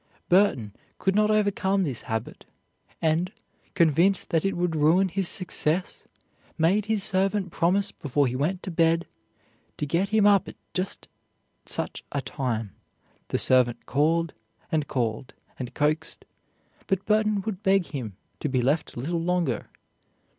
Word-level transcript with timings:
Burton 0.29 0.73
could 0.97 1.13
not 1.13 1.29
overcome 1.29 1.83
this 1.83 2.01
habit, 2.09 2.47
and, 3.03 3.31
convinced 3.75 4.31
that 4.31 4.43
it 4.43 4.57
would 4.57 4.75
ruin 4.75 5.09
his 5.09 5.27
success, 5.29 6.07
made 6.57 6.85
his 6.85 7.03
servant 7.03 7.51
promise 7.51 7.91
before 7.91 8.25
he 8.25 8.35
went 8.35 8.63
to 8.63 8.71
bed 8.71 9.05
to 9.77 9.85
get 9.85 10.09
him 10.09 10.25
up 10.25 10.47
at 10.47 10.55
just 10.73 11.07
such 11.67 12.03
a 12.11 12.19
time; 12.19 12.73
the 13.27 13.37
servant 13.37 13.85
called, 13.85 14.33
and 14.71 14.87
called, 14.87 15.35
and 15.59 15.75
coaxed; 15.75 16.25
but 16.87 17.05
Burton 17.05 17.41
would 17.41 17.61
beg 17.61 17.85
him 17.89 18.17
to 18.39 18.49
be 18.49 18.63
left 18.63 18.95
a 18.95 18.99
little 18.99 19.21
longer. 19.21 19.69